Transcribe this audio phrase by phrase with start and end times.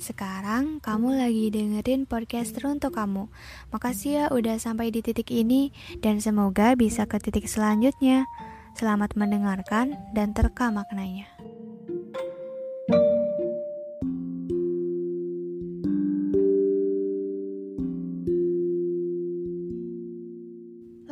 [0.00, 3.28] Sekarang kamu lagi dengerin podcast untuk kamu.
[3.68, 8.24] Makasih ya udah sampai di titik ini dan semoga bisa ke titik selanjutnya.
[8.72, 11.28] Selamat mendengarkan dan terka maknanya.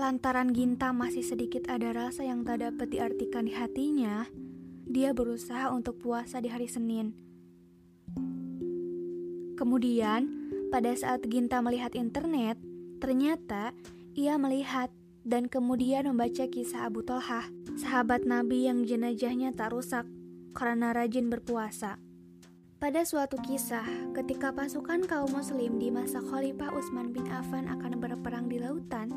[0.00, 4.25] Lantaran Ginta masih sedikit ada rasa yang tak dapat diartikan di hatinya,
[4.89, 7.28] dia berusaha untuk puasa di hari Senin.
[9.58, 10.30] Kemudian,
[10.71, 12.62] pada saat Ginta melihat internet,
[13.03, 13.75] ternyata
[14.14, 14.86] ia melihat
[15.26, 20.07] dan kemudian membaca kisah Abu Talhah, sahabat Nabi yang jenajahnya tak rusak
[20.54, 21.99] karena rajin berpuasa.
[22.79, 23.82] Pada suatu kisah,
[24.14, 29.11] ketika pasukan kaum muslim di masa Khalifah Utsman bin Affan akan berperang di lautan,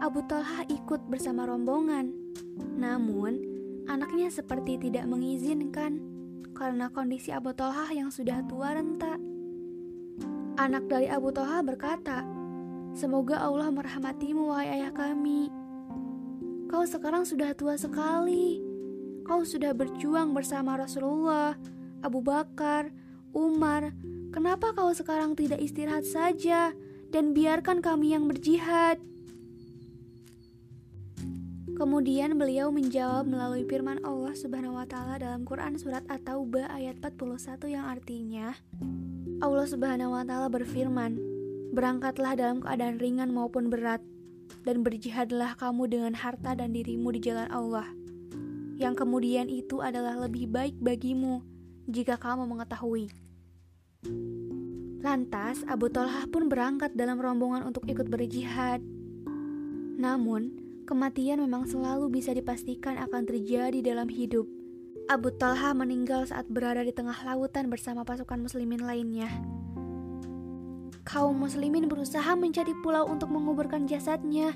[0.00, 2.16] Abu Talha ikut bersama rombongan.
[2.80, 3.36] Namun,
[3.92, 6.17] anaknya seperti tidak mengizinkan
[6.58, 9.14] karena kondisi Abu Talha yang sudah tua renta.
[10.58, 12.26] Anak dari Abu Talha berkata,
[12.98, 15.54] Semoga Allah merahmatimu, wahai ayah kami.
[16.66, 18.58] Kau sekarang sudah tua sekali.
[19.22, 21.54] Kau sudah berjuang bersama Rasulullah,
[22.02, 22.90] Abu Bakar,
[23.30, 23.94] Umar.
[24.34, 26.74] Kenapa kau sekarang tidak istirahat saja
[27.14, 28.98] dan biarkan kami yang berjihad?
[31.78, 37.70] Kemudian beliau menjawab melalui firman Allah Subhanahu wa taala dalam Quran surat At-Taubah ayat 41
[37.70, 38.58] yang artinya
[39.38, 41.14] Allah Subhanahu wa taala berfirman,
[41.70, 44.02] Berangkatlah dalam keadaan ringan maupun berat,
[44.66, 47.86] dan berjihadlah kamu dengan harta dan dirimu di jalan Allah.
[48.82, 51.46] Yang kemudian itu adalah lebih baik bagimu
[51.86, 53.14] jika kamu mengetahui.
[54.98, 58.82] Lantas, Abu Talhah pun berangkat dalam rombongan untuk ikut berjihad.
[60.02, 64.48] Namun, kematian memang selalu bisa dipastikan akan terjadi dalam hidup.
[65.12, 69.28] Abu Talha meninggal saat berada di tengah lautan bersama pasukan muslimin lainnya
[71.08, 74.52] kaum muslimin berusaha mencari pulau untuk menguburkan jasadnya,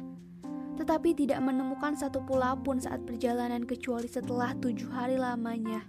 [0.77, 5.81] tetapi tidak menemukan satu pulau pun saat perjalanan kecuali setelah tujuh hari lamanya.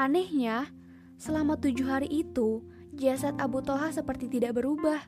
[0.00, 0.72] Anehnya,
[1.20, 2.64] selama tujuh hari itu,
[2.96, 5.04] jasad Abu Toha seperti tidak berubah.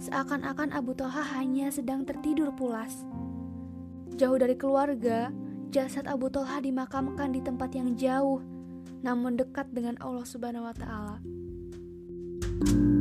[0.00, 3.04] Seakan-akan Abu Toha hanya sedang tertidur pulas.
[4.16, 5.28] Jauh dari keluarga,
[5.68, 8.40] jasad Abu Toha dimakamkan di tempat yang jauh,
[9.04, 11.16] namun dekat dengan Allah Subhanahu wa Ta'ala.
[12.60, 12.99] thank you